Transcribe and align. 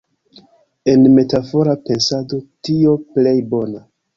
En 0.93 1.03
metafora 1.17 1.77
pensado 1.91 2.41
"tio 2.69 2.99
plej 3.19 3.37
bona". 3.57 3.87